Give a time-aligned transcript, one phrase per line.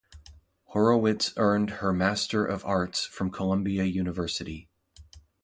[0.69, 4.67] Horowitz earned her Master of Arts from Columbia University.